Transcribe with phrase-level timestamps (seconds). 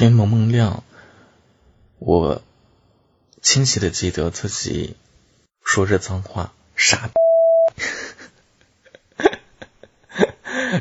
[0.00, 0.82] 天蒙蒙亮，
[1.98, 2.40] 我
[3.42, 4.96] 清晰的记得自己
[5.62, 7.10] 说着脏话，傻，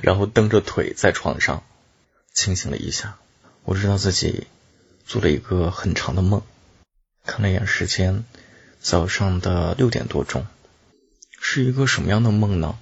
[0.02, 1.66] 然后蹬着腿在床上
[2.32, 3.18] 清醒了一下。
[3.66, 4.48] 我知道自己
[5.06, 6.42] 做了一个很长的梦，
[7.26, 8.24] 看了一眼时间，
[8.80, 10.48] 早上的六点多钟，
[11.42, 12.80] 是一个什么样的梦呢？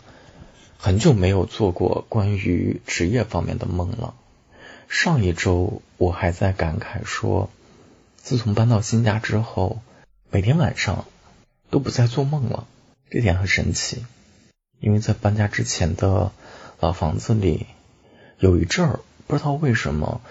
[0.77, 4.13] 很久没有做过关于职业方面的梦了。
[4.87, 7.49] 上一周我还在感慨说，
[8.15, 9.81] 自从搬到新家之后，
[10.31, 11.05] 每天晚上
[11.69, 12.67] 都不再做梦了。
[13.09, 14.05] 这点很神奇，
[14.79, 16.31] 因为在搬家之前的
[16.79, 17.67] 老房子里，
[18.39, 20.21] 有一阵儿不知道为什么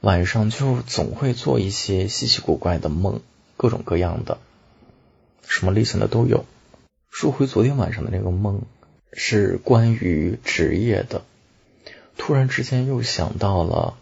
[0.00, 3.20] 晚上就总会做一些稀奇古怪的梦，
[3.56, 4.38] 各种各样的，
[5.46, 6.44] 什么类型的都有。
[7.10, 8.62] 说回昨天晚上的那个梦，
[9.12, 11.22] 是关于职业的。
[12.16, 13.96] 突然之间又想到了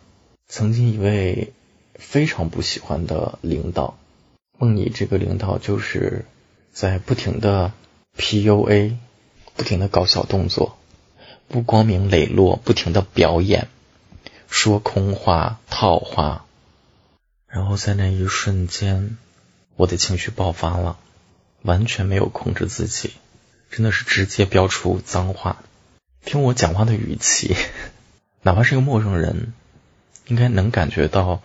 [0.48, 1.52] 曾经一位
[1.94, 3.98] 非常不喜欢的领导，
[4.58, 6.24] 梦里这个领导就是
[6.72, 7.72] 在不停的
[8.16, 8.96] PUA，
[9.56, 10.76] 不停的搞小动作，
[11.48, 13.68] 不光明磊落，不停的表演，
[14.48, 16.46] 说空话套话，
[17.46, 19.18] 然后在那一瞬间，
[19.76, 20.98] 我的情绪爆发了，
[21.62, 23.12] 完全没有控制自己，
[23.70, 25.62] 真的是直接飙出脏话，
[26.24, 27.56] 听我讲话的语气。
[28.44, 29.54] 哪怕是一个陌生人，
[30.26, 31.40] 应该能感觉到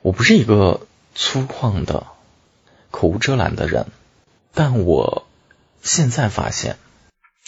[0.00, 2.08] 我不是一个粗犷的、
[2.90, 3.86] 口无遮拦的人。
[4.52, 5.24] 但我
[5.82, 6.78] 现在发现，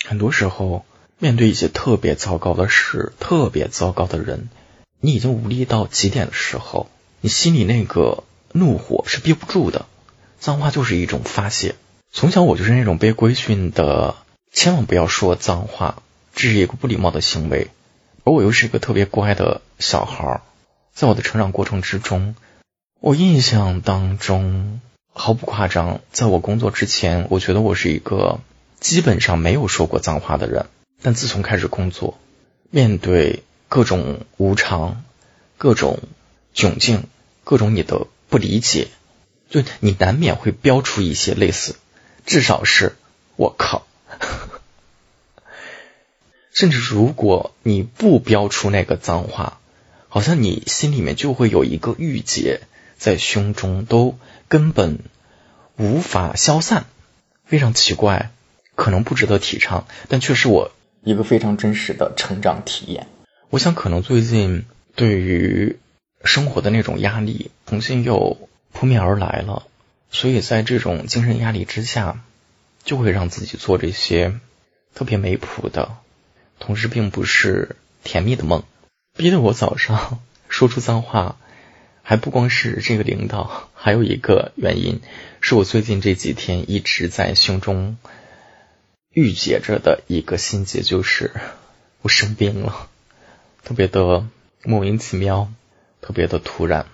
[0.05, 0.85] 很多时候
[1.19, 4.49] 面对一些特别糟糕的事、特别糟糕的人，
[5.01, 6.89] 你已经无力到极点的时候，
[7.21, 8.23] 你心里那个
[8.53, 9.87] 怒火是憋不住的。
[10.39, 11.75] 脏话就是一种发泄。
[12.13, 14.15] 从小我就是那种被规训的，
[14.53, 16.01] 千万不要说脏话，
[16.33, 17.73] 这是一个不礼貌的行为。
[18.25, 20.41] 而我又是一个特别乖的小孩，
[20.95, 22.35] 在我的成长过程之中，
[23.01, 24.81] 我印象当中
[25.13, 28.41] 毫不夸张，在我工作之前，我觉得我是一个
[28.81, 30.67] 基本上没有说过脏话的人。
[31.03, 32.19] 但自从开始工作，
[32.71, 35.05] 面对各种无常、
[35.59, 35.99] 各种
[36.55, 37.05] 窘境、
[37.45, 38.89] 各种你的不理解，
[39.51, 41.77] 就你难免会飙出一些类似，
[42.25, 42.97] 至少是
[43.37, 43.87] 我靠。
[46.55, 49.59] 甚至如果你不标出那个脏话，
[50.09, 52.61] 好像你心里面就会有一个郁结
[52.97, 54.17] 在胸中，都
[54.49, 55.01] 根本
[55.77, 56.85] 无法消散，
[57.45, 58.31] 非常奇怪，
[58.77, 60.71] 可能不值得提倡，但却是我
[61.03, 63.09] 一个非常真实的成长体验。
[63.51, 65.77] 我想，可能最近对于
[66.23, 69.67] 生活的那种压力重新又扑面而来了，
[70.13, 72.23] 所以在这种精神压力之下，
[72.85, 74.39] 就会让自己做这些
[74.95, 75.97] 特别没谱的。
[76.59, 78.63] 同时，并不是甜蜜的梦，
[79.17, 81.37] 逼得我早上 说出脏话，
[82.03, 85.01] 还不光是这个领导，还有一个原因，
[85.41, 87.97] 是我最近这几天一直在胸中
[89.11, 91.33] 郁结着的一个心结，就是
[92.03, 92.89] 我生病了，
[93.63, 94.27] 特别的
[94.63, 95.51] 莫名其妙，
[96.01, 96.87] 特别的突然，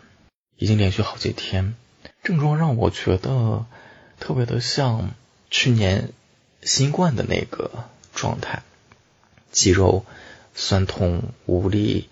[0.56, 1.74] 已经连续好几天，
[2.22, 3.66] 症状让我觉得
[4.18, 5.14] 特别的像
[5.50, 6.12] 去年
[6.62, 7.84] 新冠的那个
[8.14, 8.62] 状态。
[9.52, 10.04] 肌肉
[10.54, 12.08] 酸痛无力，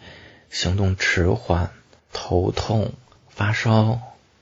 [0.50, 1.72] 行动迟缓，
[2.12, 2.92] 头痛，
[3.30, 4.00] 发烧，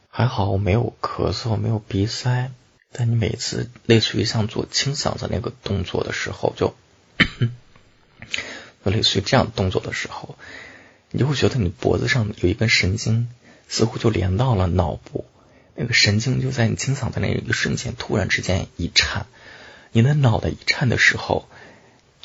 [0.08, 2.50] 还好我没有咳嗽，没有鼻塞。
[2.92, 6.74] 但你每次类似于像做清嗓子那个动作的时候，就
[8.84, 10.38] 类似于这样动作的时候，
[11.10, 13.28] 你就会觉得你脖子上有一根神经，
[13.68, 15.26] 似乎就连到了脑部，
[15.74, 19.26] 那个神经就在你清嗓子那一个瞬间突然之间一颤，
[19.92, 21.46] 你的脑袋一颤的时候，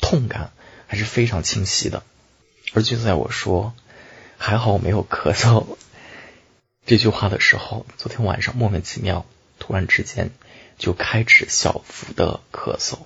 [0.00, 0.52] 痛感。
[0.92, 2.02] 还是非常清晰的，
[2.74, 3.72] 而就在我说
[4.36, 5.78] 还好我没有咳嗽。
[6.84, 9.24] 这句话的时候，昨天晚上莫名其妙
[9.58, 10.32] 突然之间
[10.76, 12.98] 就开始小幅的咳嗽，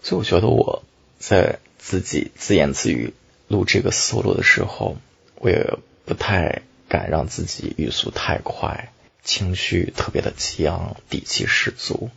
[0.00, 0.84] 所以我觉得我
[1.18, 3.14] 在自己自言自语
[3.48, 4.96] 录这个 solo 的时候，
[5.34, 8.92] 我也不太敢让自己语速太快，
[9.24, 12.10] 情绪特别的激昂，底气十足，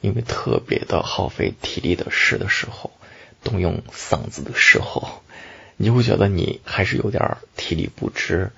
[0.00, 2.90] 因为特别的耗费体力的事的时候。
[3.46, 5.22] 动用嗓子的时候，
[5.76, 8.50] 你就会觉得你还是有点体力不支，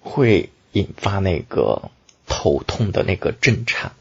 [0.00, 1.90] 会引发那个
[2.26, 3.92] 头痛的那个震颤。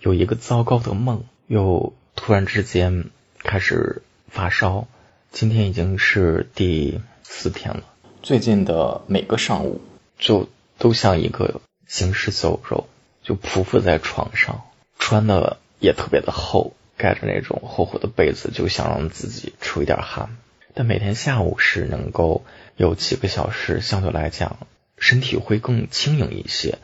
[0.00, 4.88] 有一个糟糕的梦，又突然之间开始发烧。
[5.30, 7.82] 今天已经是第四天了。
[8.22, 9.82] 最近的每个上午，
[10.18, 12.88] 就都像一个行尸走肉，
[13.22, 14.62] 就匍匐在床上，
[14.98, 16.72] 穿的也特别的厚。
[16.96, 20.36] 盖着那种厚厚的被子，就想让自己出一点汗。
[20.74, 22.44] 但每天下午是能够
[22.76, 24.58] 有几个小时，相对来讲
[24.98, 26.78] 身体会更轻盈一些，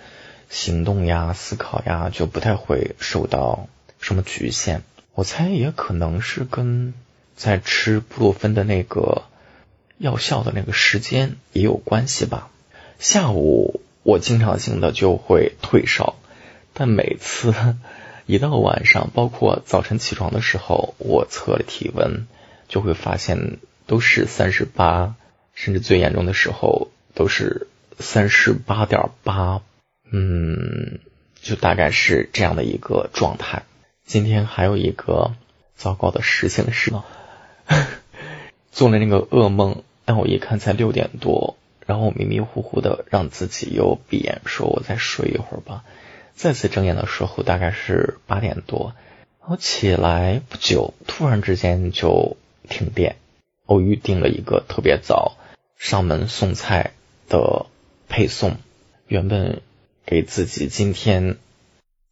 [0.49, 3.69] 行动呀、思考呀就不太会受到
[4.01, 4.83] 什么局限。
[5.15, 6.95] 我猜也可能是跟
[7.37, 9.25] 在吃布洛芬的那个
[9.99, 12.49] 药效的那个时间也有关系吧。
[12.99, 16.17] 下午我经常性的就会退烧，
[16.73, 17.55] 但每次
[18.27, 22.27] 一到晚上，包括早晨起床的时候，我测了体温，
[22.69, 25.17] 就会发现都是三十八，
[25.55, 27.67] 甚至最严重的时候都是
[27.99, 29.61] 三十八点八，
[30.11, 31.01] 嗯，
[31.41, 33.65] 就大概是这样的一个状态。
[34.05, 35.35] 今天还有一个
[35.75, 36.93] 糟糕的事情是，
[38.71, 45.83] 做了那个噩梦，但我一看才六点多，然后迷迷糊糊的让自己又闭眼，说我再睡一会儿吧。
[46.35, 48.95] 再次睁眼的时候大概是八点多，
[49.41, 52.37] 然后起来不久，突然之间就
[52.69, 53.17] 停电。
[53.67, 55.37] 我预定了一个特别早
[55.79, 56.93] 上门送菜
[57.29, 57.67] 的
[58.09, 58.57] 配送，
[59.07, 59.63] 原本
[60.05, 61.39] 给自己今天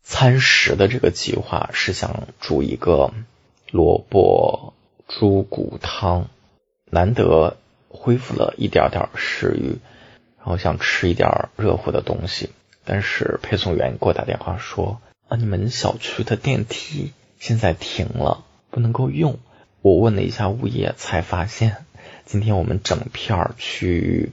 [0.02, 3.12] 餐食的这个计划是想煮一个
[3.70, 4.74] 萝卜
[5.08, 6.28] 猪骨汤，
[6.86, 7.56] 难得
[7.88, 9.80] 恢复了一点点食欲，
[10.38, 12.50] 然后想吃一点热乎的东西。
[12.84, 19.38] 但是配送员给我打电话说啊，你们小区的电梯现在停了，不能够用。
[19.82, 21.76] 我问了一下物业，才发现
[22.26, 24.32] 今天我们整片区域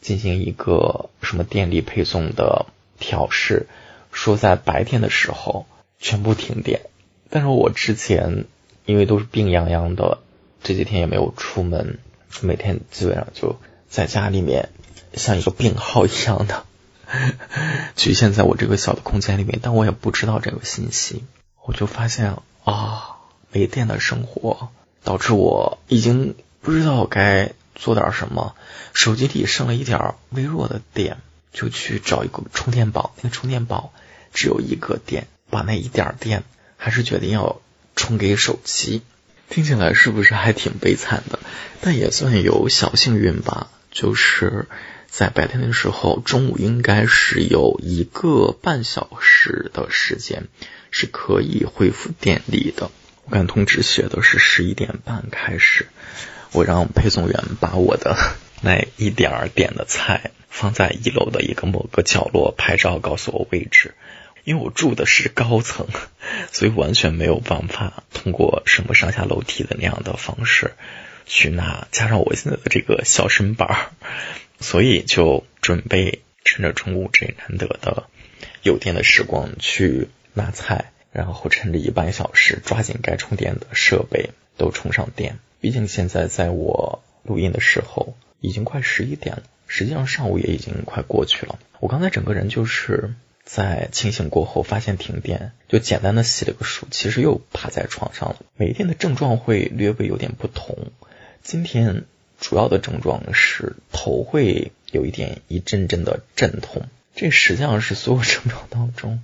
[0.00, 2.66] 进行一个什么电力配送的
[2.98, 3.66] 调试，
[4.12, 5.66] 说在白天的时候
[5.98, 6.80] 全部停电。
[7.28, 8.46] 但是我之前
[8.86, 10.18] 因为都是病殃殃的，
[10.62, 11.98] 这几天也没有出门，
[12.40, 14.70] 每天基本上就在家里面
[15.14, 16.64] 像一个病号一样的。
[17.96, 21.24] 局限在我这个小的空间里面，但我也不知道这个信息，
[21.64, 23.16] 我就发现啊，
[23.50, 24.68] 没电的生活
[25.02, 28.54] 导致我已经不知道该做点什么。
[28.92, 31.18] 手机里剩了一点微弱的电，
[31.52, 33.12] 就去找一个充电宝。
[33.16, 33.92] 那个充电宝
[34.32, 36.44] 只有一个电，把那一点电
[36.76, 37.60] 还是决定要
[37.96, 39.02] 充给手机。
[39.48, 41.40] 听起来是不是还挺悲惨的？
[41.80, 44.68] 但也算有小幸运吧，就是。
[45.10, 50.44] 在白天的时候，中午应该是有一个半小时的时间
[50.92, 52.90] 是可以恢复电力的。
[53.24, 55.88] 我看通知写的是十一点半开始。
[56.52, 58.16] 我让配送员把我的
[58.62, 63.94] 那一点儿点的菜放在一楼的一个某个角落拍照，告诉我位置。
[64.44, 65.88] 因为我住的是高层，
[66.50, 70.72] 所以完全没有办法通过什么上下楼梯的那样的方式
[71.26, 71.88] 去拿。
[71.90, 73.90] 加上我现在的这个小身板儿。
[74.60, 78.04] 所以就准备趁着中午这难得的
[78.62, 85.38] 有电的时光去拿菜，然后趁着一半小时抓紧该充电的设备都充上电。
[85.60, 91.58] 毕竟现在在我录音的时候已经快十一点了，实际上上午也已经快过去了。
[91.80, 93.14] 我刚才整个人就是
[93.44, 98.36] 在清醒过后发现停电，就简单的洗了个漱，其实又趴在床上了。
[98.56, 100.92] 每天的症状会略微有点不同，
[101.42, 102.04] 今天。
[102.40, 109.22] 主要的症状是头会有一点一阵阵的阵痛，这实际上是所有症状当中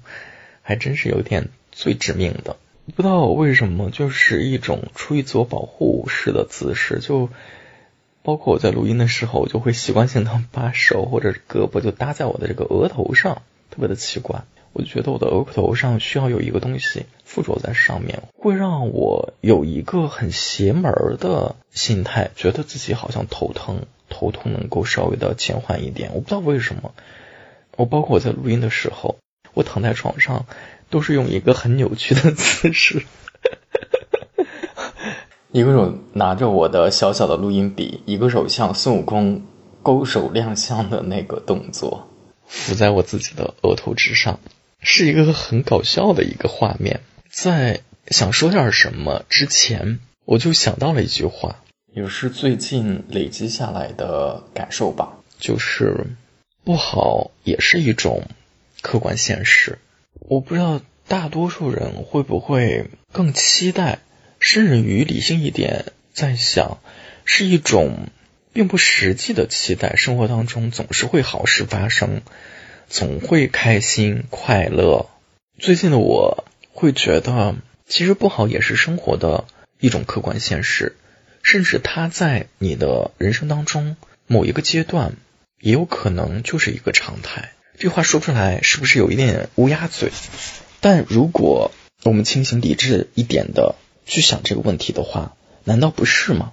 [0.62, 2.56] 还真是有点最致命的。
[2.94, 7.30] 不知道为什么，就是一种出于自我保护式的姿势，就
[8.22, 14.44] 包括我在录音的时候，我就会习惯性的把手或者胳膊就搭在我的这个额头上，特别的奇怪。
[14.76, 26.10] 我就觉得我的额头上需要有一个东西附着在上面，会让我有一个很邪门的心态，觉得自己好像头疼，头痛能够稍微的减缓一点。
[26.12, 26.92] 我不知道为什么，
[27.76, 29.16] 我包括我在录音的时候，
[29.54, 30.44] 我躺在床上
[30.90, 33.06] 都是用一个很扭曲的姿势，
[35.52, 39.46] 一个手拿着我的小小的录音笔，一个手像孙悟空
[39.82, 42.10] 勾手亮相的那个动作，
[42.46, 44.38] 伏在我自己的额头之上。
[44.80, 47.00] 是一个很搞笑的一个画面。
[47.30, 56.06] 在想说点什么之前，我就想到了一句话，也是最近累积下来的感受吧，就是
[56.64, 58.28] 不好也是一种
[58.80, 59.78] 客观现实。
[60.18, 63.98] 我不知道大多数人会不会更期待，
[64.40, 66.78] 甚至于理性一点在想，
[67.24, 68.08] 是一种
[68.52, 69.96] 并不实际的期待。
[69.96, 72.22] 生活当中总是会好事发生。
[72.88, 75.08] 总会开心快乐。
[75.58, 79.44] 最近的我会觉得，其实不好也是生活的
[79.80, 80.96] 一种客观现实，
[81.42, 85.14] 甚至它在你的人生当中某一个阶段，
[85.60, 87.52] 也有可能就是一个常态。
[87.78, 90.10] 这话说出来是不是有一点乌鸦嘴？
[90.80, 91.72] 但如果
[92.04, 93.74] 我们清醒理智一点的
[94.04, 96.52] 去想这个问题的话，难道不是吗？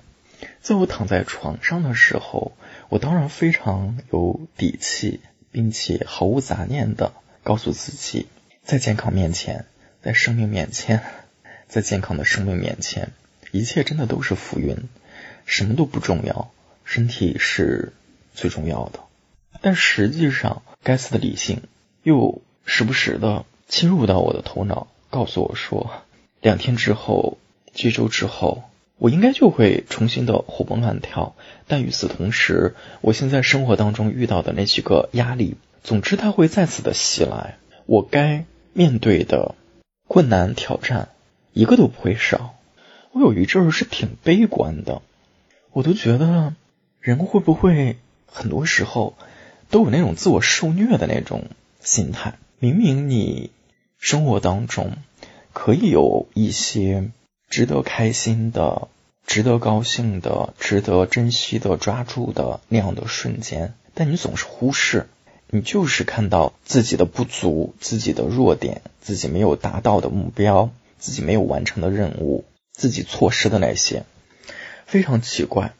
[0.61, 2.53] 在我躺在床上的时候，
[2.89, 5.19] 我当然非常有底气，
[5.53, 8.27] 并且毫无杂念的告诉自己，
[8.63, 9.65] 在健康面前，
[10.01, 11.01] 在生命面前，
[11.69, 13.11] 在健康的生命面前，
[13.51, 14.89] 一切真的都是浮云，
[15.45, 16.51] 什么都不重要，
[16.83, 17.93] 身体是
[18.33, 18.99] 最重要的。
[19.61, 21.61] 但实际上，该死的理性
[22.01, 26.03] 又时不时的侵入到我的头脑，告诉我说，
[26.41, 27.37] 两天之后，
[27.73, 28.63] 几周之后，
[29.03, 31.35] 我应该就会重新的活蹦乱跳。
[31.67, 37.57] 但与此同时，我现在生活当中遇到的那几个压力，总之它会再次的袭来。
[37.85, 39.55] 我该面对的
[40.07, 41.09] 困难挑战，
[41.51, 42.55] 一个都不会少。
[43.11, 45.01] 我有一阵儿是挺悲观的，
[45.73, 46.55] 我都觉得
[47.01, 49.17] 人会不会很多时候。
[49.69, 51.47] 都有那种自我受虐的那种
[51.81, 52.35] 心态。
[52.59, 53.49] 明明你
[53.97, 54.93] 生活当中
[55.51, 57.09] 可以有一些
[57.53, 58.87] 值得开心的、
[59.27, 65.07] 值得高兴的、值得珍惜的、抓住的那样的瞬间，但你总是忽视。
[65.51, 74.03] 你就是看到自己的不足、自己的弱点、自己没有达到的目标、自己没有完成的任务、自己错失的那些，
[74.87, 75.73] 非常奇怪。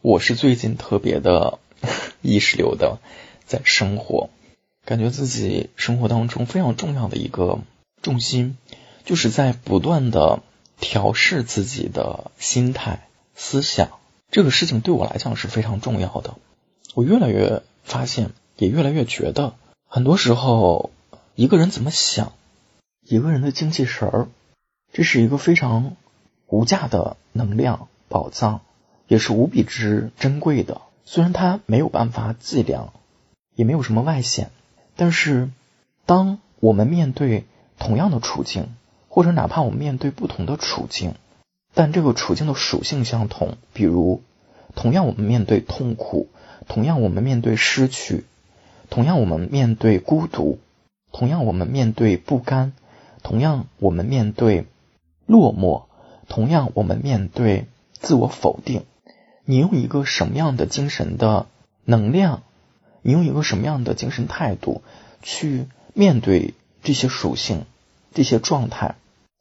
[0.00, 1.58] 我是最近特别的
[2.22, 2.98] 意识流的。
[3.44, 4.30] 在生活，
[4.86, 7.58] 感觉自己生活当中非常重要的一个
[8.00, 8.56] 重心，
[9.04, 10.42] 就是在不断的
[10.80, 13.90] 调试自己的心态、思想。
[14.30, 16.34] 这个事情对我来讲是非常重要的。
[16.94, 19.54] 我越来越发现，也越来越觉得，
[19.86, 20.90] 很多时候
[21.34, 22.32] 一个人怎么想，
[23.06, 24.28] 一个人的精气神儿，
[24.92, 25.96] 这是一个非常
[26.46, 28.62] 无价的能量宝藏，
[29.06, 30.80] 也是无比之珍贵的。
[31.04, 32.92] 虽然它没有办法计量。
[33.56, 34.50] 也没有什么外显，
[34.96, 35.50] 但是
[36.06, 37.44] 当我们面对
[37.78, 38.68] 同样的处境，
[39.10, 41.14] 或者哪怕我们面对不同的处境，
[41.74, 44.22] 但这个处境的属性相同，比如
[44.74, 46.28] 同样我们面对痛苦，
[46.68, 48.24] 同样我们面对失去，
[48.88, 50.60] 同样我们面对孤独，
[51.12, 52.72] 同样我们面对不甘，
[53.22, 54.66] 同样我们面对
[55.26, 55.82] 落寞，
[56.28, 58.84] 同样我们面对自我否定，
[59.44, 61.46] 你用一个什么样的精神的
[61.84, 62.42] 能量？
[63.02, 64.82] 你用一个什么样的精神态度
[65.22, 66.52] 去面对
[66.82, 67.64] 这些属性、
[68.12, 68.96] 这些状态，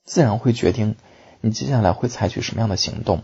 [0.09, 0.95] 自然会决定
[1.39, 3.21] 你接下来会采取什么样的行动。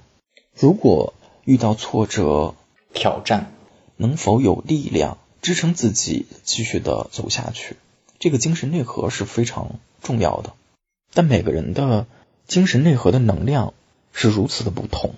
[0.53, 2.53] 如果遇到挫折、
[2.93, 3.51] 挑战，
[3.97, 7.77] 能否有力量支撑自己继续的走下去？
[8.19, 10.53] 这个精神内核是非常重要的。
[11.11, 12.05] 但每个人的
[12.45, 13.73] 精神内核的能量
[14.13, 15.15] 是如此的不同，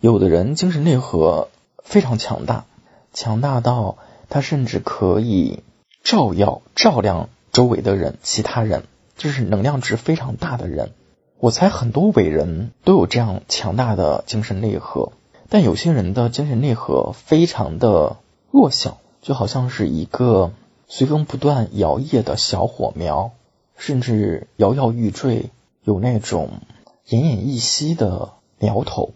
[0.00, 1.48] 有的人精神内核
[1.82, 2.66] 非常强大，
[3.14, 3.96] 强大到。
[4.30, 5.62] 他甚至可以
[6.04, 8.84] 照耀、照亮周围的人，其他人，
[9.18, 10.92] 就是能量值非常大的人。
[11.38, 15.12] 我猜很多伟人都有这样强大的精神内核，
[15.50, 18.16] 但有些人的精神内核非常的
[18.50, 20.52] 弱小，就好像是一个
[20.86, 23.32] 随风不断摇曳的小火苗，
[23.76, 25.50] 甚至摇摇欲坠，
[25.84, 26.60] 有那种
[27.06, 29.12] 奄奄一息的苗头。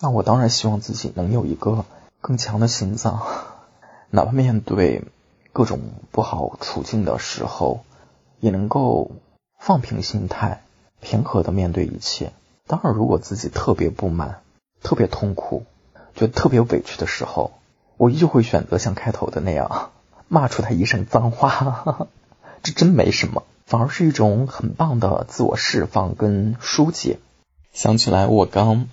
[0.00, 1.84] 那我当然希望自己能有一个
[2.20, 3.22] 更强的心脏。
[4.10, 5.04] 哪怕面对
[5.52, 5.80] 各种
[6.10, 7.80] 不好处境的时候，
[8.40, 9.12] 也能够
[9.64, 10.60] 放平心态，
[11.00, 12.32] 平和的面对一切。
[12.66, 14.40] 当然，如果自己特别不满、
[14.82, 15.64] 特别痛苦、
[16.16, 17.52] 觉得特别委屈的时候，
[17.96, 19.92] 我依旧会选择像开头的那样
[20.26, 22.08] 骂出他一声脏话。
[22.64, 27.20] 这真没什么，反而是一种很棒的自我释放跟疏解。
[27.72, 28.88] 想起来，我刚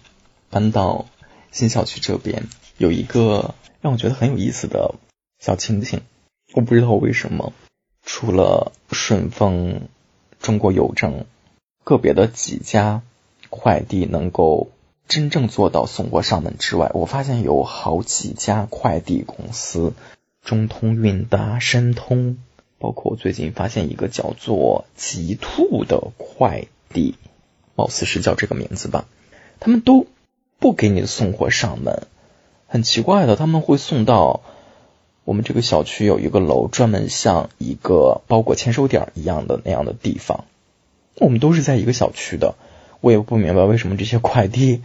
[0.51, 1.07] 搬到
[1.51, 2.43] 新小区这边，
[2.77, 4.93] 有一个让我觉得很有意思的。
[5.39, 6.01] 小情景，
[6.53, 7.53] 我不知道为什么，
[8.05, 9.87] 除了顺丰、
[10.39, 11.25] 中国邮政
[11.83, 13.01] 个别的几家
[13.49, 14.69] 快递能够
[15.07, 19.93] 真正做到送货上门之外，我发现有好几家快递公司，
[20.43, 22.37] 中通、韵达、申通，
[22.77, 27.15] 包括我最近发现一个叫做极兔的快递，
[27.75, 29.05] 貌似是叫这个名字吧，
[29.59, 30.07] 他们都
[30.59, 32.07] 不给你送货上门，
[32.67, 34.41] 很奇怪的，他们会送到。
[35.29, 40.45] 我们这个小区有一个楼，专门像一个包裹签收点一样的那样的地方。
[41.17, 42.55] 我们都是在一个小区的，
[42.99, 44.81] 我也不明白为什么这些快递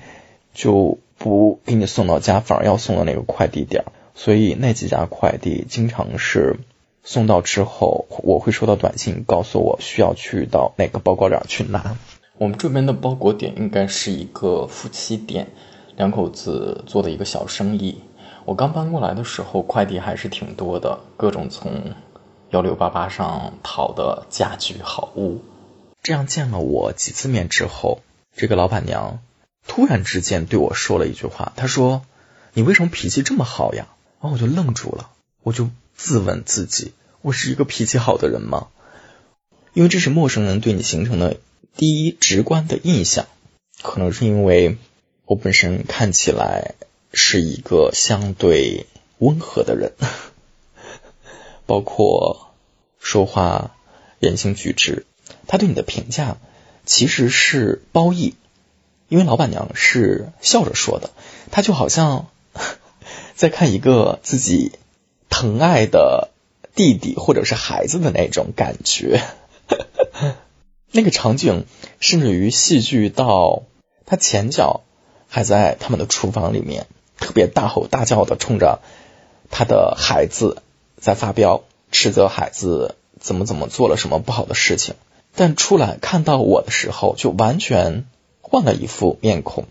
[0.52, 3.84] 就不给你送到家，反而要送到那个快递点。
[4.14, 6.56] 所以那几家快递经常是
[7.02, 11.96] 送到之后，我会收到短信告诉我需要去到哪个包裹点去拿。
[12.36, 15.46] 我们这边的包裹点应该是一个夫妻店，
[15.96, 17.96] 两口子做的一个小生意。
[18.46, 21.94] 我刚搬过来的时候，快递还是挺多的，各种从
[22.50, 25.42] 幺六八八上淘的家具好物。
[26.02, 28.02] 这样见了我几次面之后，
[28.36, 29.20] 这个老板娘
[29.66, 32.02] 突然之间对我说了一句话，她说
[32.52, 33.86] ：“你为什么脾气这么好呀？”
[34.20, 35.10] 然后我就愣住了，
[35.42, 38.68] 我就自问自己：我是一个脾气好的人吗？
[39.72, 41.38] 因为这是陌生人对你形成的
[41.76, 43.24] 第一直观的印象。
[43.82, 44.76] 可能是因为
[45.24, 46.74] 我本身看起来
[47.14, 48.86] 是一个相对
[49.18, 49.92] 温和的人，
[51.66, 52.50] 包括
[52.98, 53.74] 说话、
[54.20, 55.06] 言行举止，
[55.46, 56.36] 他对你的评价
[56.84, 58.34] 其实是褒义。
[59.08, 61.10] 因为老板娘是笑着说的，
[61.50, 62.26] 她就好像
[63.34, 64.72] 在看一个自己
[65.28, 66.30] 疼爱的
[66.74, 69.22] 弟弟或者是孩子的那种感觉。
[70.90, 71.66] 那个场景
[72.00, 73.64] 甚至于戏剧到
[74.06, 74.82] 他前脚
[75.28, 76.86] 还在他们的厨房里面
[77.24, 78.80] 特别大吼大叫的冲着
[79.50, 80.62] 他的孩子
[81.00, 84.94] 在发飙，斥责孩子怎么怎么做了什么不好的事情，
[85.34, 88.04] 但出来看到我的时候就完全。
[88.46, 89.66] 换了一副面孔，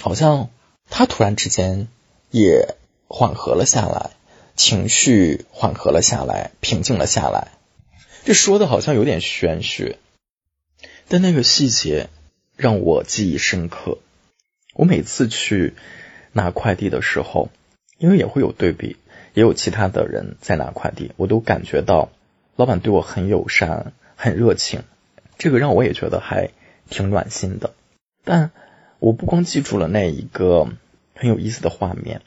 [0.00, 0.48] 好像
[0.88, 1.88] 他突然之间
[2.30, 2.74] 也
[3.06, 4.12] 缓和了下来，
[4.56, 7.48] 情绪缓和了下来，平静了下来。
[8.24, 9.98] 这说的好像有点玄学，
[11.08, 12.08] 但那个细节
[12.56, 13.98] 让我记忆深刻。
[14.72, 15.74] 我每次去
[16.34, 17.48] 拿快递的时候，
[17.96, 18.96] 因为也会有对比，
[19.32, 22.10] 也有其他的人在拿快递，我都感觉到
[22.56, 24.82] 老板对我很友善、很热情，
[25.38, 26.50] 这个让我也觉得还
[26.90, 27.72] 挺暖心的。
[28.24, 28.50] 但
[28.98, 30.68] 我不光记住了那一个
[31.14, 32.20] 很有意思的画面，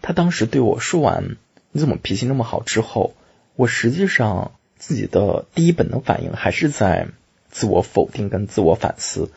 [0.00, 1.36] 他当时对我说完
[1.72, 3.14] “你怎么脾气那么好”之后，
[3.56, 7.08] 我实际上自己的第一本能反应还是在
[7.50, 9.30] 自我否定跟自我反思。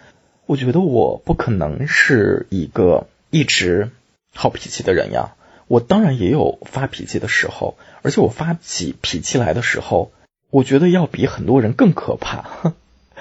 [0.45, 3.89] 我觉得我不可能是一个一直
[4.33, 5.35] 好脾气的人呀，
[5.67, 10.11] 我当然也有发脾气的时候，而且我发起脾气来的时候，
[10.49, 12.73] 我觉得要比很多人更可怕。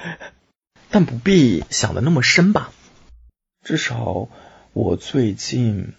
[0.90, 2.72] 但不必想的那么深吧。
[3.64, 4.28] 至少
[4.72, 5.92] 我最近，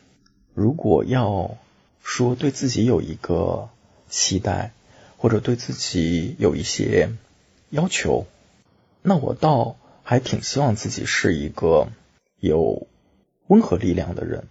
[0.54, 1.58] 如果要
[2.04, 3.70] 说对自己有一个
[4.10, 4.74] 期待，
[5.18, 7.12] 或者对自己有一些
[7.70, 8.26] 要求，
[9.02, 11.88] 那我倒还挺希望自己是一个
[12.40, 12.88] 有
[13.48, 14.48] 温和力量的人。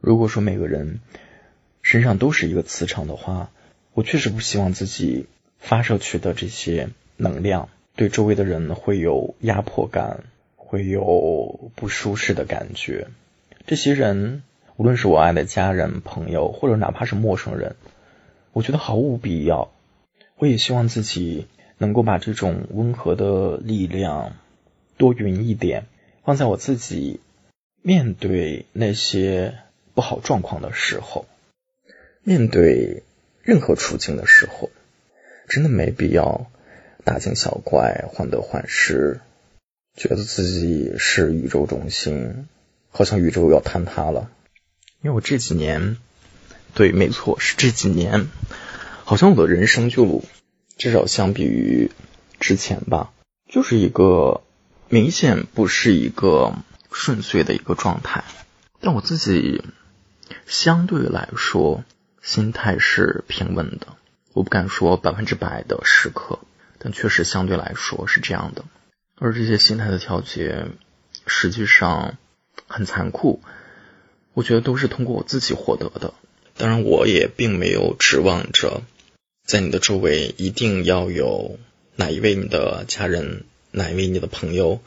[0.00, 1.00] 如果说每个人
[1.82, 3.50] 身上都是一个磁场的话，
[3.94, 5.26] 我确实不希望自己
[5.58, 10.24] 发射去的这些能量对周围的人会有压迫感。
[10.72, 13.08] 会有不舒适的感觉。
[13.66, 14.44] 这些人，
[14.76, 17.74] 无论是我爱的家人、朋友，或者哪怕是陌生人，
[18.52, 19.72] 我觉得毫无必要。
[20.38, 24.34] 我也希望自己能够把这种温和的力量
[24.96, 25.86] 多匀一点，
[26.22, 27.18] 放在我自己
[27.82, 29.58] 面对那些
[29.94, 31.26] 不好状况的时候，
[32.22, 33.02] 面对
[33.42, 34.70] 任何处境的时候，
[35.48, 36.50] 真的没必要
[37.04, 39.20] 大惊小怪、患得患失。
[39.96, 42.46] 觉得自己是宇宙中心，
[42.90, 44.30] 好像宇宙要坍塌了。
[45.02, 45.96] 因为我这几年，
[46.74, 48.28] 对，没错，是这几年，
[49.04, 50.22] 好像我的人生就
[50.76, 51.90] 至少相比于
[52.38, 53.12] 之前吧，
[53.48, 54.42] 就是一个
[54.88, 56.54] 明显不是一个
[56.92, 58.24] 顺遂的一个状态。
[58.80, 59.64] 但我自己
[60.46, 61.84] 相对来说
[62.22, 63.86] 心态是平稳的，
[64.32, 66.38] 我不敢说百分之百的时刻，
[66.78, 68.64] 但确实相对来说是这样的。
[69.16, 70.66] 而这些心态的调节，
[71.26, 72.16] 实际上
[72.66, 73.42] 很残酷，
[74.32, 76.14] 我觉得都是通过我自己获得的。
[76.56, 78.82] 当然，我也并没有指望着
[79.46, 81.58] 在你的周围一定要有
[81.96, 84.80] 哪一位你的家人，哪一位你的朋友，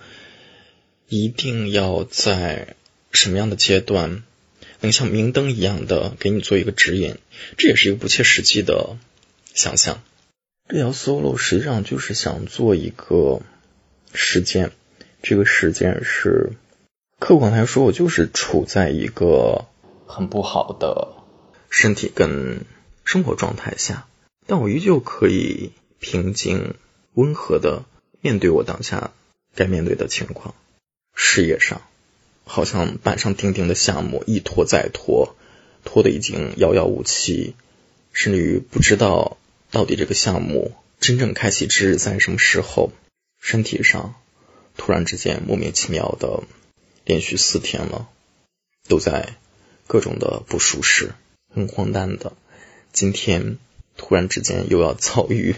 [1.08, 2.76] 一定要在
[3.12, 4.24] 什么样的阶段
[4.84, 7.18] 能像明灯一样的给你做一个指引，
[7.58, 8.98] 这也是一个不切实际的
[9.56, 10.04] 想象。
[10.70, 13.42] 这条 solo 实际上就是想做一个。
[14.16, 14.70] 时间，
[15.24, 16.52] 这个时间是
[17.18, 19.66] 客观来说，我就是处在一个
[20.06, 21.14] 很不好的
[21.72, 22.64] 身体跟
[23.04, 24.06] 生活状态下，
[24.46, 26.76] 但我依旧可以平静
[27.14, 27.86] 温和的
[28.22, 29.10] 面对我当下
[29.56, 30.54] 该面对的情况。
[31.16, 31.82] 事业上，
[32.46, 35.36] 好像板上钉钉的项目一拖再拖，
[35.84, 37.56] 拖的已经遥遥无期，
[38.12, 39.38] 甚至于不知道
[39.72, 42.92] 到底这个项目真正开启之日在什么时候。
[43.40, 44.16] 身体上
[44.78, 46.44] 突然之间莫名其妙的
[47.04, 48.08] 连续四天了，
[48.88, 49.36] 都在
[49.86, 51.12] 各种的不舒适，
[51.54, 52.32] 很荒诞的。
[52.94, 53.58] 今天
[53.98, 55.56] 突然之间又要遭遇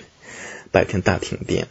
[0.71, 1.67] 白天大停电。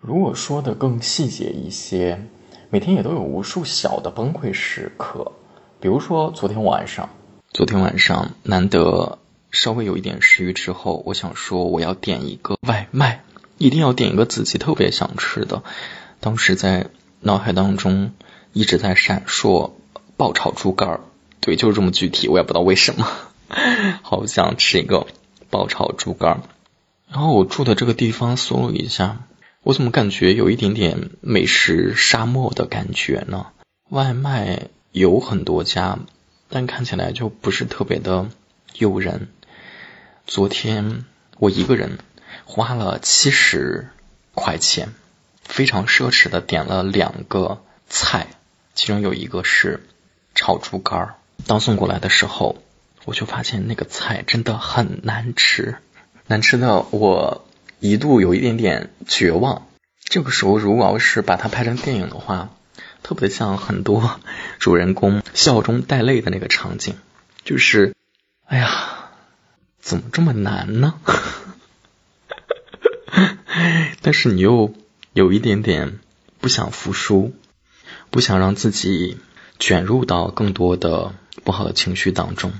[0.00, 2.26] 如果说的更细节一些，
[2.70, 5.32] 每天也都有无数小的崩溃时刻。
[5.80, 7.10] 比如说昨天晚上，
[7.50, 9.18] 昨天晚上难得
[9.50, 13.22] 稍微有一点食欲之后，我想说我要点一个外卖。
[13.56, 15.62] 一定要点一个自己特别想吃的。
[16.18, 16.88] 当时在
[17.20, 18.10] 脑海当中
[18.52, 19.70] 一直在闪烁
[20.16, 21.00] 爆炒猪肝儿，
[21.40, 23.06] 对，就是这么具体，我也不知道为什么。
[24.02, 25.06] 好想吃一个
[25.50, 26.42] 爆炒猪肝。
[27.08, 29.20] 然后我住的这个地方搜了一下，
[29.64, 33.46] 我怎么感觉有一点点美食沙漠的感觉呢？
[33.88, 36.00] 外卖有很多家，
[36.50, 38.28] 但看起来就不是特别的
[38.74, 39.28] 诱人。
[40.26, 41.06] 昨天
[41.38, 41.98] 我一个人
[42.44, 43.88] 花了七十
[44.34, 44.92] 块钱，
[45.42, 48.26] 非常奢侈的点了两个菜，
[48.74, 49.80] 其中有一个是
[50.34, 51.14] 炒猪肝。
[51.46, 52.62] 当送过来的时候，
[53.06, 55.78] 我就发现那个菜真的很难吃，
[56.26, 57.46] 难吃的我
[57.86, 59.66] 一度有一点点绝望。
[60.04, 62.48] 这个时候，如果要是把它拍成电影的话，
[63.02, 64.18] 特别像很多
[64.58, 66.94] 主人公笑中带泪的那个场景，
[67.44, 67.94] 就是，
[68.46, 69.10] 哎呀，
[69.82, 70.94] 怎么这么难呢？
[74.00, 74.72] 但是你又
[75.12, 75.98] 有一点点
[76.40, 77.34] 不想服输，
[78.08, 79.18] 不想让自己
[79.58, 82.54] 卷入到更多的不好的情绪当中，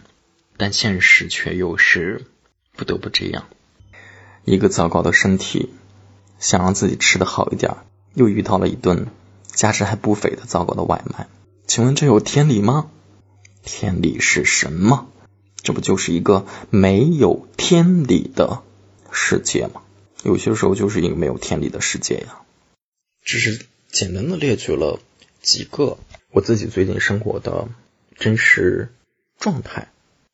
[0.58, 2.26] 但现实却又是
[2.76, 3.46] 不得不这样。
[4.44, 5.70] 一个糟糕的身体，
[6.38, 7.76] 想让自己吃的好一点，
[8.14, 9.06] 又遇到了一顿。
[9.46, 11.28] 价值还不菲的糟糕的外卖，
[11.68, 12.90] 请问这有天理吗？
[13.62, 15.06] 天理是什么？
[15.62, 18.62] 这不就是一个没有天理的
[19.12, 19.82] 世界吗？
[20.24, 22.40] 有些时候就是一个没有天理的世界呀。
[23.22, 24.98] 只是简单的列举了
[25.40, 25.98] 几个
[26.32, 27.68] 我自己最近生活的
[28.18, 28.92] 真实
[29.38, 29.88] 状态，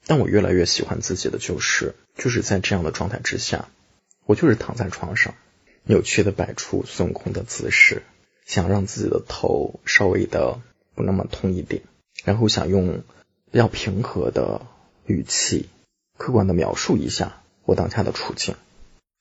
[0.06, 3.68] 但我越来越喜欢自己的就是，就是在这样的状态之下，
[4.26, 5.34] 我就是躺在床上，
[5.84, 8.02] 扭曲的摆出孙悟空的姿势。
[8.46, 10.60] 想让自己的头稍微的
[10.96, 11.82] 不那么痛一点，
[12.24, 13.04] 然后想用
[13.52, 14.62] 比较平和的
[15.06, 15.68] 语气，
[16.18, 18.56] 客观的描述一下我当下的处境，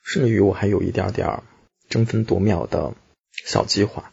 [0.02, 1.44] 甚至于我还有一点点
[1.90, 2.96] 争分夺秒的
[3.46, 4.12] 小计划，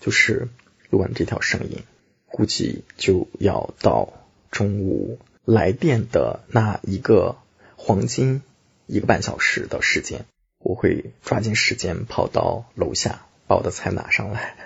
[0.00, 0.48] 就是
[0.90, 1.82] 录完这条声音，
[2.26, 4.12] 估计就要到
[4.50, 7.36] 中午来电的那一个
[7.76, 8.42] 黄金
[8.88, 10.24] 一个半小时的时间，
[10.58, 13.24] 我会抓紧时间跑到楼下。
[13.46, 14.56] 把我的菜拿上来，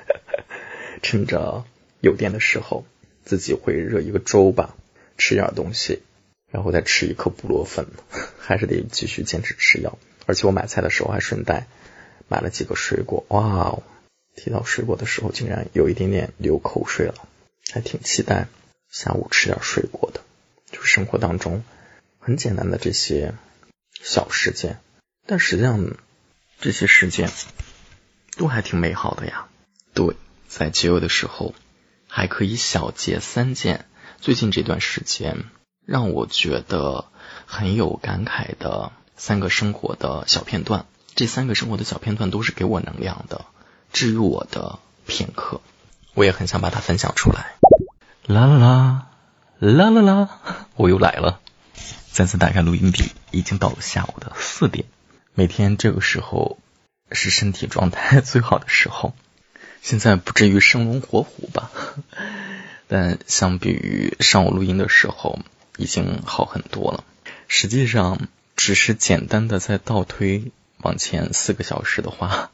[1.02, 1.64] 趁着
[2.00, 2.85] 有电的时候，
[3.24, 4.74] 自己会热一个粥吧，
[5.16, 6.02] 吃点东西，
[6.50, 7.87] 然后再吃一颗布洛芬，
[8.40, 9.98] 还是得继续坚持吃药。
[10.26, 11.68] 而且我买菜的时候还顺带
[12.26, 13.78] 买了几个水果，哇！
[14.35, 17.28] 提到水果的时候，竟然有一点点流口水了，
[17.70, 18.48] 还挺期待
[18.90, 20.22] 下午吃点水果的。
[20.72, 21.62] 就生活当中
[22.18, 23.35] 很简单的这些
[24.02, 24.80] 小事件，
[25.26, 25.96] 但实际上
[26.60, 27.30] 这些事件。
[28.34, 29.44] 都还挺美好的呀。
[29.92, 30.16] 对，
[30.48, 31.54] 在节约的时候
[32.08, 33.84] 还可以小结三件
[34.22, 35.44] 最近这段时间
[35.84, 37.04] 让我觉得
[37.44, 40.86] 很有感慨的三个生活的小片段。
[41.14, 43.44] 这三个生活的小片段都是给我能量的、
[43.92, 45.60] 治愈我的片刻。
[46.14, 47.56] 我也很想把它分享出来。
[48.24, 49.08] 啦啦啦
[49.58, 50.28] 啦啦啦，
[50.74, 51.38] 我又来了。
[52.10, 54.85] 再次打开录音笔，已经到了下午的四点。
[55.35, 56.59] 每天这个时候。
[57.14, 59.12] 是身体状态最好的时候，
[59.83, 61.71] 现在不至于生龙活虎吧，
[62.88, 65.38] 但相比于上午录音的时候，
[65.77, 67.05] 已经好很多了。
[67.49, 72.51] 实际上，只是简单的在倒推往前四个小时的话，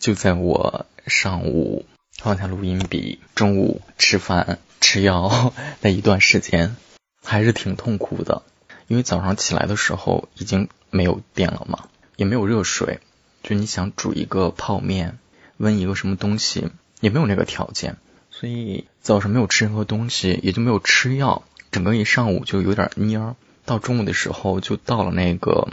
[0.00, 1.86] 就在我上午
[2.18, 6.74] 放下录音笔，中午吃饭吃药那一段时间，
[7.22, 8.42] 还是挺痛苦的，
[8.90, 11.84] 因为早上起来的时候已经没有电了嘛，
[12.16, 12.98] 也没有热水。
[13.44, 15.16] 就你想煮一个泡面，
[15.58, 17.98] 温一个什么东西，也没有那个条件，
[18.32, 23.36] 所以早上没有吃任何东西，也就没有吃药，整个一上午就有点蔫。
[23.64, 25.68] 到中午的时候，就到了那个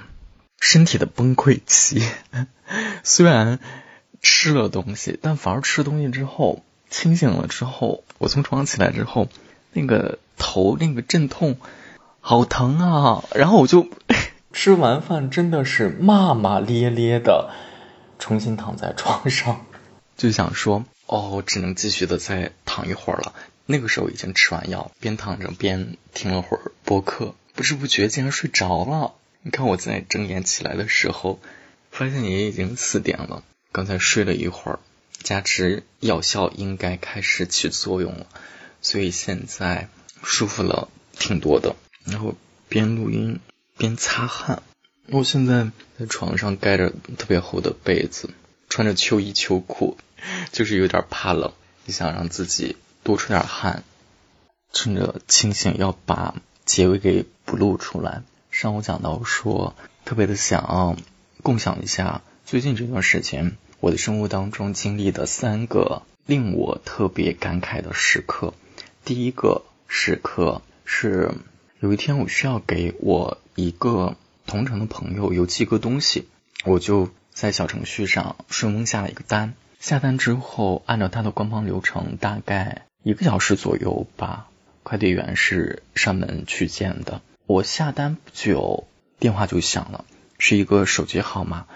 [0.59, 2.07] 身体的崩溃期。
[3.01, 3.57] 虽然
[4.21, 9.27] 吃了东西，但反而吃东西之后，清醒了之后，我从床上起来之后，
[9.73, 11.57] 那个头那个阵痛，
[12.29, 13.23] 好疼啊！
[13.33, 13.87] 然后我就。
[14.51, 17.51] 吃完饭真的是骂骂咧咧的，
[18.19, 19.65] 重新躺在床上，
[20.17, 23.33] 就想说哦，只能继续的再躺一会儿了。
[23.65, 29.13] 那个时候已经吃完药，边躺着边听了会儿播客，不知不觉竟然睡着了。
[29.41, 31.39] 你看我在睁眼起来的时候，
[31.91, 33.41] 发现也已经四点了。
[33.71, 34.79] 刚才睡了一会儿，
[35.23, 38.25] 加之药效应该开始起作用了，
[38.81, 39.87] 所以现在
[40.23, 41.77] 舒服了挺多的。
[42.07, 42.35] 然后
[42.67, 43.39] 边录音。
[43.79, 44.63] 边擦汗，
[45.05, 48.31] 我现在在床上盖着特别厚的被子，
[48.69, 49.99] 穿着秋衣秋裤，
[50.51, 51.53] 就是有点怕冷，
[51.85, 53.83] 也想让自己多出点汗。
[54.73, 56.33] 趁着清醒，要把
[56.65, 58.23] 结尾给补录出来。
[58.49, 60.97] 上午讲到说，特别的想
[61.43, 68.55] 共享一下最近这段时间我的生活当中经历的三个令我特别感慨的时刻。
[69.05, 71.35] 第一个时刻是。
[71.79, 74.15] 有一天我需要给我一个
[74.47, 76.27] 同城的朋友邮寄个东西，
[76.65, 79.53] 我就在小程序上顺丰下了一个单。
[79.79, 84.47] 下单之后，按照他的官方流程，大概一个小时左右吧，
[84.81, 87.21] 快递员是上门去见的。
[87.45, 88.87] 我下单不久，
[89.19, 90.03] 电话就响了，
[90.39, 91.67] 是一个手机号码。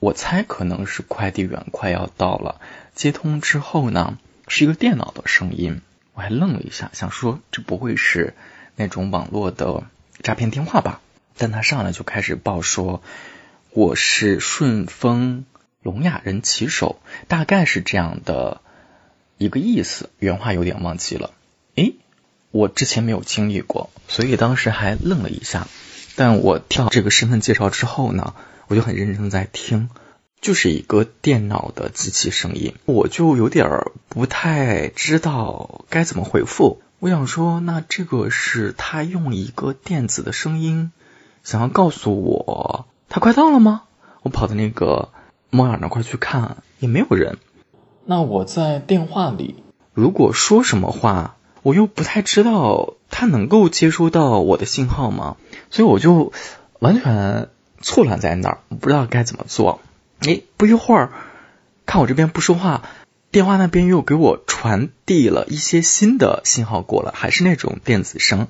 [0.00, 2.60] 我猜可能是快递员快要到了。
[2.96, 5.82] 接通之后呢，是一个电脑的声音，
[6.14, 8.34] 我还愣了一下，想说这不会是
[8.76, 9.82] 那种网络的
[10.22, 11.00] 诈骗电话吧？
[11.36, 13.02] 但他上来就开始报说
[13.72, 15.44] 我是顺丰。
[15.82, 18.60] 聋哑人骑手大概是这样的
[19.38, 21.30] 一个意思，原话有点忘记了。
[21.76, 21.94] 诶，
[22.50, 25.68] 我之前没有经历过，所以当时还愣了一下。
[26.16, 28.34] 但我听这个身份介绍之后呢，
[28.66, 29.88] 我就很认真在听，
[30.46, 33.68] 就是一个电脑的机器声音，我就有点
[34.08, 36.80] 不太知道该怎么回复。
[37.00, 40.92] 我想说，那这个是他用一个电子的声音
[41.42, 43.82] 想要告诉我他快到了吗？
[44.22, 45.08] 我跑到那个。
[45.48, 47.38] 猫眼那块去看也没有人，
[48.04, 49.54] 那我在电话里
[49.94, 55.36] 如果说什么话，我又不太知道他能够接收到我的信号吗？
[55.70, 56.32] 所以我就
[56.80, 57.48] 完全
[57.80, 59.80] 错乱在那儿，不知道该怎么做。
[60.20, 61.12] 哎，不一会儿，
[61.84, 62.82] 看我这边不说话，
[63.30, 68.48] 电话那边又给我传递了一些新的信号过来，还是那种电子声，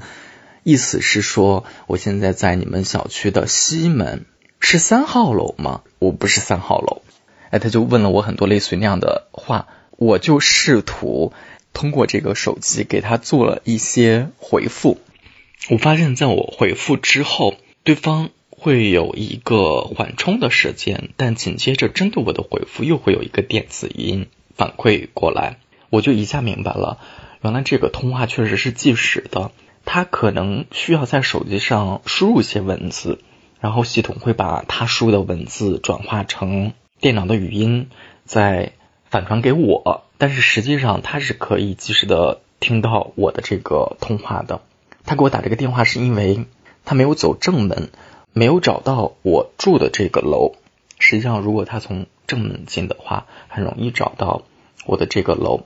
[0.62, 4.26] 意思是说我现在在你们小区的西门。
[4.58, 5.82] 是三号楼吗？
[5.98, 7.02] 我不是三号楼。
[7.50, 11.32] 哎，他就问了我很多类似于那样的话，我就试图
[11.72, 14.98] 通过这个手机给他做了一些回复。
[15.68, 18.30] 我发现，在我回复之后，对方
[18.66, 24.26] 会有一个缓冲的时间，但紧接着针对我的回复又会有一个电子音
[24.56, 26.98] 反馈过来，我就一下明白了，
[27.42, 29.52] 原来这个通话确实是计时的，
[29.84, 33.20] 他可能需要在手机上输入一些文字。
[33.60, 37.88] 然后系统会把他输的文字转化成电脑的语音，
[38.24, 38.72] 再
[39.08, 40.02] 反传给我。
[40.18, 44.60] 但是实际上他是可以及时的听到我的这个通话的。
[45.04, 46.46] 他给我打这个电话是因为
[46.84, 47.90] 他没有走正门，
[48.36, 50.56] 没有找到我住的这个楼。
[50.98, 54.42] 实际上，如果他从正门进的话，很容易找到
[54.84, 55.64] 我的这个楼。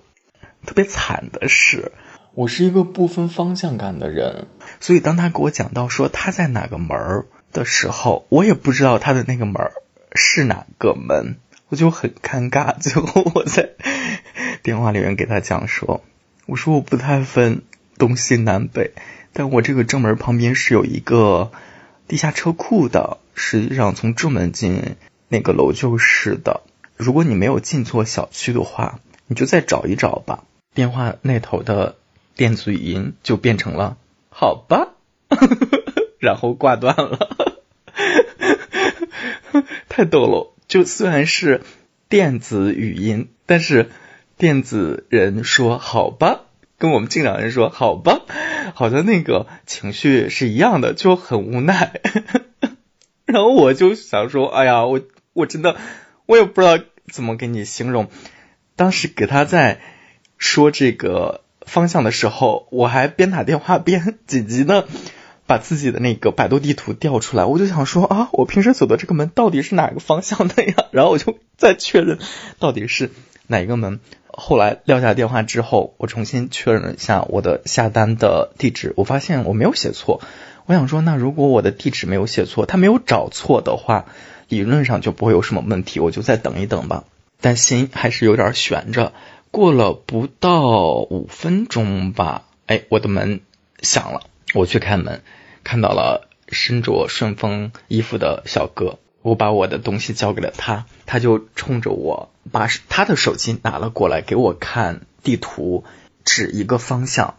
[0.64, 1.90] 特别惨的是，
[2.34, 4.46] 我是一个不分方向感的人，
[4.78, 7.26] 所以当他给我讲到说他在哪个门。
[7.52, 9.72] 的时候，我也不知道他的那个门
[10.14, 12.74] 是哪个门，我就很尴尬。
[12.78, 13.70] 最后我在
[14.62, 16.00] 电话里面给他讲说，
[16.46, 17.62] 我说我不太分
[17.98, 18.92] 东西南北，
[19.32, 21.50] 但我这个正门旁边是有一个
[22.10, 24.96] 地下车库的，实际上从正门进
[25.28, 26.62] 那个楼就是的。
[26.96, 30.42] 如果你没有进错小区的话，你就再找一找吧。
[30.74, 31.94] 电话那头的
[32.34, 33.96] 电子语音就变成了
[34.28, 34.88] 好吧。
[36.18, 37.30] 然后挂断了，
[39.88, 40.52] 太逗了！
[40.66, 41.62] 就虽然是
[42.08, 43.88] 电子语音，但是
[44.36, 46.40] 电子人说好吧，
[46.80, 48.22] 跟我们进场人说好吧，
[48.74, 52.00] 好像那个情绪是一样的，就很无奈。
[53.26, 55.02] 然后我就想说，哎呀，我
[55.34, 55.76] 我真的
[56.24, 58.08] 我也不知道怎么给你形容。
[58.76, 59.80] 当时给他在
[60.38, 64.88] 说这个方向的时候，我还边打电话边 紧急的。
[65.46, 70.74] 把自己的那个百度地图调出来，我就想说啊，我平时走的这个门到底是哪个方向的呀？
[70.92, 72.20] 然后我就再确认
[72.60, 73.10] 到底是
[73.48, 73.98] 哪一个门。
[74.40, 80.22] 后来撂下电话之后，我重新确认了一下我的下单的地址，我发现我没有写错。
[80.64, 84.06] 我想说，那如果我的地址没有写错，他没有找错的话，
[84.48, 86.00] 理论上就不会有什么问题。
[86.00, 87.04] 我就再等一等吧。
[87.40, 89.12] 但心还是有点悬着。
[89.50, 93.40] 过了不到五分钟吧，哎，我的门
[93.82, 94.22] 响了，
[94.54, 95.22] 我去开门。
[95.64, 105.84] 看到了身着顺丰衣服的小哥，我把我的东西交给了他，他就冲着我把他的手机拿了过来给我看地图，
[106.24, 107.34] 指一个方向。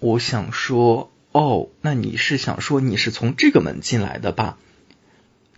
[0.00, 4.56] 我想说，哦，那你是想说你是从这个门进来的吧？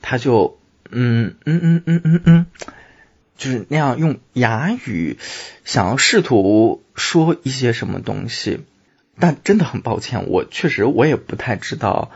[0.00, 0.59] 他就
[0.90, 2.46] 嗯嗯嗯嗯嗯嗯，
[3.37, 5.18] 就是那样用哑语
[5.64, 8.61] 想要试图说一些什么东西。
[9.18, 12.11] 但真的很抱歉，我确实我也不太知道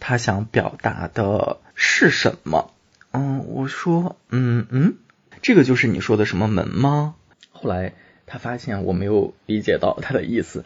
[0.00, 2.74] 他想表达的是什么。
[3.12, 4.96] 嗯，我说，嗯嗯，
[5.42, 7.14] 这个就是你说的什么门吗？
[7.50, 7.92] 后来
[8.26, 10.64] 他发现我没有理解到他的意思，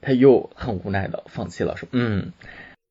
[0.00, 2.32] 他又很无奈的放弃了，说，嗯，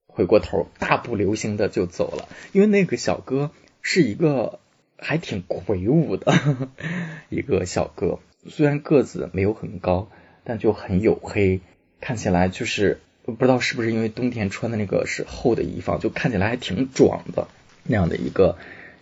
[0.08, 2.28] 回过头大步流星的就走了。
[2.52, 4.60] 因为那个小哥是一个
[4.98, 6.34] 还挺魁梧的
[7.30, 10.10] 一个小哥，虽然个子没有很高，
[10.44, 11.62] 但就很黝黑。
[12.02, 17.48] 看起来就是不知道是不是因为冬天穿的那个是厚的衣服，就看起来还挺壮的
[17.84, 18.58] 那样的一个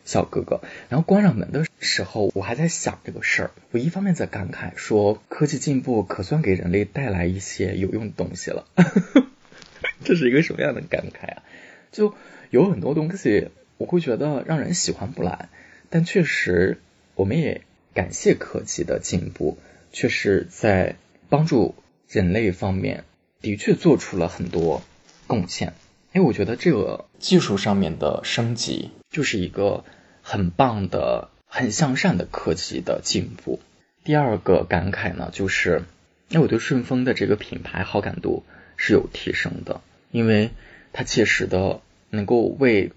[0.05, 0.61] 小哥哥。
[0.89, 3.51] 然后关上门的时候，我还在想这个事儿。
[3.71, 8.65] 我一方面在感慨说，科技进步可算给人类带来一些有用的东西了。
[10.03, 11.43] 这是一个什么样的感慨啊？
[11.91, 12.15] 就
[12.49, 15.49] 有很多东西，我会觉得让人喜欢不来，
[15.89, 16.79] 但确实
[17.15, 17.61] 我们也
[17.93, 19.57] 感谢科技的进步，
[19.91, 20.95] 确实在
[21.29, 21.75] 帮助
[22.09, 23.05] 人类方面
[23.41, 24.81] 的确做出了很多
[25.27, 25.73] 贡献。
[26.13, 29.85] 因为我觉得这个技术上面的升级，就是一个
[30.21, 33.61] 很棒的、很向善的科技的进步。
[34.03, 35.83] 第二个感慨呢，就是
[36.27, 38.43] 那我对顺丰的这个品牌好感度
[38.75, 39.79] 是有提升的。
[40.11, 40.51] 因为
[40.91, 42.91] 它切实的能够为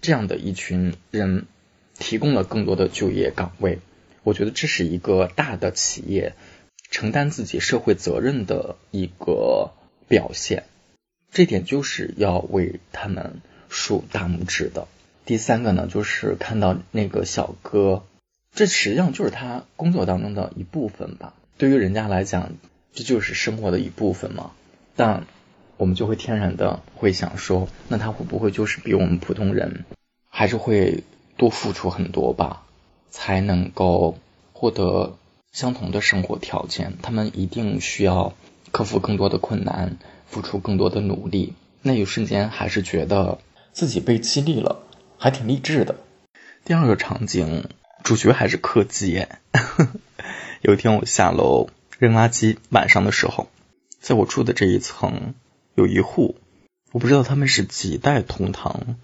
[0.00, 1.46] 这样的一群人
[1.98, 3.80] 提供了更多的就业岗位，
[4.22, 6.34] 我觉得这是一个大的企业
[6.90, 9.72] 承担自己社会责任的一个
[10.08, 10.64] 表现，
[11.32, 14.88] 这点就是要为他们竖大拇指的。
[15.24, 18.02] 第三个呢，就是看到那个小哥，
[18.52, 22.52] 这实际上就是他工作当中的一部分吧，对于人家来讲，
[22.92, 24.52] 这就是生活的一部分嘛，
[24.96, 25.24] 但。
[25.76, 29.84] 我们就会天然的会想说，那他会不会就是比我们普通人
[30.30, 31.02] 还是会
[31.36, 32.62] 多付出很多吧，
[33.10, 34.16] 才能够
[34.52, 35.18] 获得
[35.50, 36.92] 相同的生活条件？
[37.02, 38.34] 他们一定需要
[38.70, 39.96] 克服更多的困难，
[40.28, 41.54] 付出更多的努力。
[41.82, 43.38] 那一瞬间还是觉得
[43.72, 44.83] 自己被激励了，
[45.18, 45.96] 还挺励志的。
[46.64, 47.64] 第二个场景，
[48.02, 49.26] 主角还是科技。
[50.62, 53.48] 有一天我下楼扔垃圾，晚上的时候，
[54.00, 55.34] 在我住的这一层。
[55.76, 56.36] 有一户，
[56.92, 58.94] 我不知道他们是几代同堂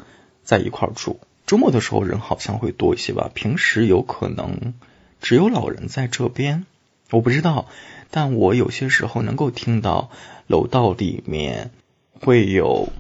[0.45, 1.19] 在一块住。
[1.47, 4.75] 周末的时候人好像会多一些吧，平时有可能
[5.21, 6.65] 只有老人在这边，
[7.11, 7.67] 我不知道。
[8.13, 10.13] 但我有些时候能够听到
[10.47, 11.73] 楼道里面
[12.21, 12.93] 会有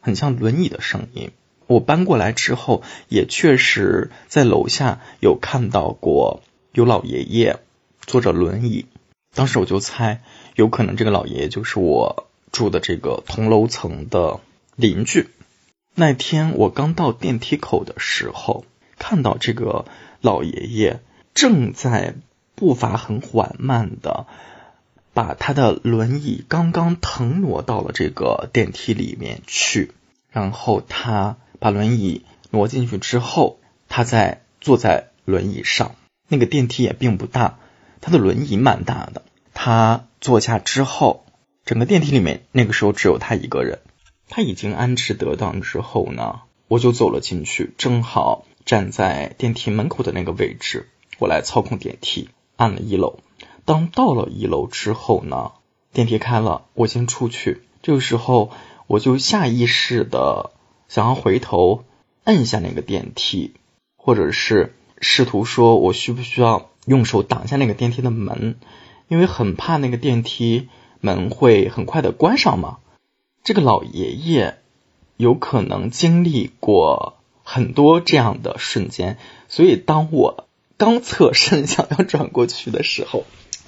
[0.00, 1.32] 很像轮椅的声音。
[1.66, 7.58] 我搬过来之后，也确实在楼下有看到过有老爷爷
[8.00, 8.86] 坐着轮椅。
[9.34, 10.22] 当时我就猜，
[10.54, 12.26] 有可能这个老爷爷就是我。
[12.52, 14.40] 住的这个同楼层的
[14.76, 15.28] 邻居，
[15.94, 18.64] 那天我刚到电梯口的时候，
[18.98, 19.84] 看到这个
[20.22, 21.00] 老爷爷
[21.34, 22.14] 正在
[22.54, 24.26] 步伐很缓慢的
[25.12, 29.92] 把他的轮椅刚刚腾挪到了这个电梯里面去，
[30.30, 35.96] 然后他把轮椅挪进去之后，他再坐在轮椅上。
[36.28, 37.58] 那个电梯也并不大，
[38.00, 39.24] 他的轮椅蛮大的。
[39.52, 41.24] 他坐下之后。
[41.64, 43.80] 整个电梯里面，那个时候只有他一个人。
[44.28, 53.18] 他已经安置得当之后呢，我就走了进去，正好站在电梯门口的那个位置，我来操控电梯，按了一楼。
[53.64, 55.50] 当到了一楼之后呢，
[55.92, 57.62] 电梯开了，我先出去。
[57.82, 58.52] 这个时候，
[58.86, 60.52] 我就下意识的
[60.88, 61.84] 想要回头
[62.24, 63.54] 摁一下那个电梯，
[63.96, 68.56] 或者是试图说我需不需要用手挡下那个电梯的门，
[69.08, 70.68] 因为很怕那个电梯。
[70.98, 72.78] 门会很快的关上嘛？
[73.44, 74.58] 这个老爷爷
[75.18, 83.24] 有可能经历过很多这样的瞬间，所以当我刚侧身想要转过去的时候，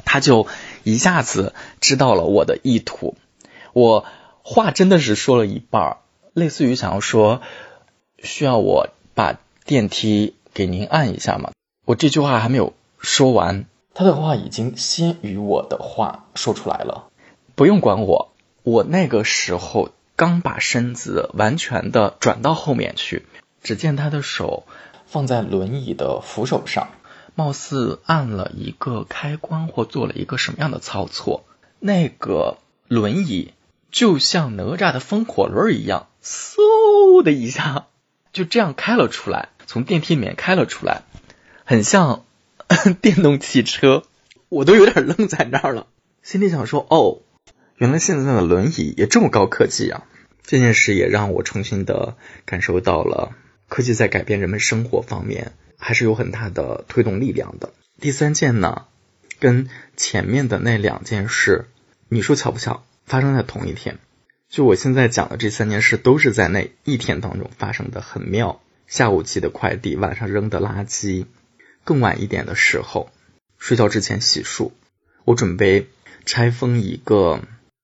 [0.06, 0.48] 他就
[0.84, 3.14] 一下子知道了我的意图。
[3.74, 4.06] 我
[4.42, 5.98] 话真的是说了一半，
[6.38, 7.42] 类似于想要说
[8.22, 11.50] 需要我把电梯给您按一下吗？
[11.84, 17.08] 我这句话还没有说完，他的话已经先于我的话说出来了。
[17.54, 23.26] 不用管我，我那个时候刚把身子完全的转到后面去，
[23.62, 24.64] 只见他的手
[25.06, 26.88] 放在轮椅的扶手上，
[27.34, 31.44] 貌似按了一个开关或做了一个什么样的操作，
[31.80, 33.52] 那个轮椅
[33.90, 37.86] 就像哪吒的风火轮一样，嗖的一下
[38.32, 41.02] 就这样开了出来，从电梯里面开了出来，
[41.64, 42.24] 很像
[43.00, 44.04] 电动汽车，
[44.48, 45.86] 我都有点愣在那儿了，
[46.22, 47.20] 心里想说哦。
[47.76, 50.02] 原来现在的轮椅也这么高科技啊！
[50.42, 53.36] 这件事也让我重新的感受到了
[53.68, 57.72] 科技在改变人们生活方面还是有很大的推动力量的。
[58.00, 58.86] 第三件呢，
[59.38, 61.66] 跟前面的那两件事，
[62.08, 63.98] 你说巧不巧，发生在同一天？
[64.48, 68.60] 就我现在讲的这三件事都是在那一天当中发生的，很妙。
[68.86, 71.26] 下午寄的快递，晚上扔的垃圾，
[71.84, 73.10] 更晚一点的时候，
[73.58, 74.70] 睡觉之前洗漱，
[75.24, 75.88] 我准备
[76.24, 77.40] 拆封一个。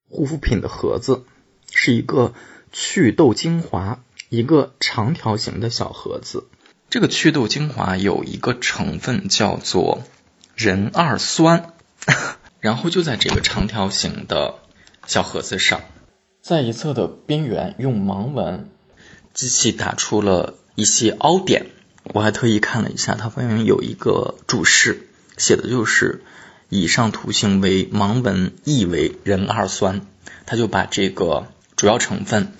[0.07, 1.25] 护肤品的盒子
[1.73, 2.35] 是一个
[2.71, 6.47] 祛痘精华，一个长条形的小盒子。
[6.89, 10.05] 这个祛痘精华有一个成分叫做
[10.55, 11.73] 壬二酸，
[12.61, 14.61] 然后就在这个长条形的
[15.07, 15.83] 小盒子上
[16.43, 18.71] 在一侧的边缘用盲文
[19.33, 21.67] 机器打出了一些凹点。
[22.13, 26.23] 我还特意看了一下，它外面有一个注释，写的就是
[26.69, 30.07] 以上图形为盲文，意为壬二酸。
[30.47, 32.53] 他就把这个主要成分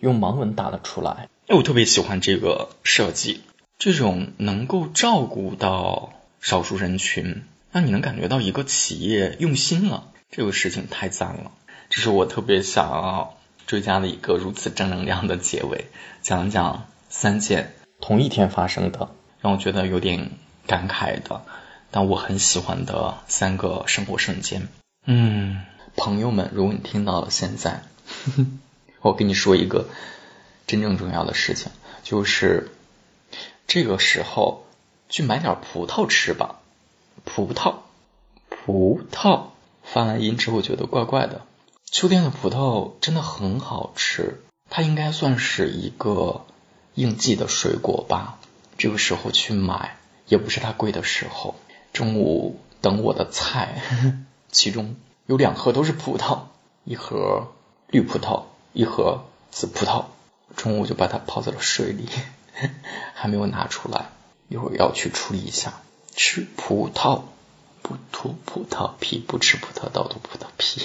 [0.00, 1.28] 用盲文打了出来。
[1.46, 3.42] 哎，我特别喜欢这个设计，
[3.78, 11.52] 这种能够照顾到少数人群，让你能感觉到一个企业用心了，这个事情太赞了。
[11.96, 15.86] 这是我特别想要追加的一个如此正能量的结尾，
[16.20, 17.74] 讲讲三件。
[18.02, 19.08] 同一天发生的，
[19.40, 20.32] 让我觉得有点
[20.66, 21.40] 感慨的，
[21.90, 24.68] 但我很喜欢的三个生活瞬间。
[25.06, 25.64] 嗯，
[25.96, 27.82] 朋友们，如果你听到了现在，
[29.00, 29.88] 我跟你说一个
[30.66, 31.72] 真正重要的事情，
[32.02, 32.72] 就是
[33.66, 34.66] 这个时候
[35.08, 36.60] 去买点葡萄吃吧。
[37.24, 37.76] 葡萄，
[38.50, 39.44] 葡萄，
[39.82, 41.40] 发完音之后觉得怪怪的。
[41.96, 46.44] 秋天的葡萄真的很好吃，它应该算是一个。
[46.94, 48.38] 应季的水果吧，
[48.76, 51.54] 这个时候去买也不是它贵的时候。
[51.94, 53.80] 中午等我的菜，
[54.52, 56.40] 其中有两盒都是葡萄，
[56.84, 57.48] 一盒
[57.88, 58.42] 绿葡萄，
[58.74, 60.04] 一盒紫葡萄。
[60.54, 62.06] 中午就把它泡在了水里，
[63.14, 64.10] 还没有拿出来，
[64.48, 65.80] 一会儿要去处理一下。
[66.14, 67.22] 吃葡萄
[67.80, 70.82] 不吐葡萄皮，不吃葡萄倒吐葡萄皮。